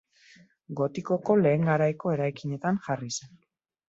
[0.77, 3.37] Gotikoko lehen garaiko eraikinetan jarri zen.